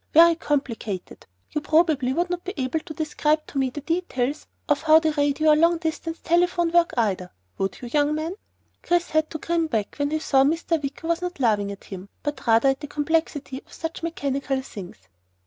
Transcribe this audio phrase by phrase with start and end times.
[0.15, 1.27] Very complicated.
[1.51, 5.11] You probably would not be able to describe to me the details of how the
[5.11, 8.33] radio or long distance telephone work either, would you, young man?"
[8.81, 10.81] Chris had to grin back when he saw that Mr.
[10.81, 14.97] Wicker was not laughing at him, but rather at the complexity of such mechanical things.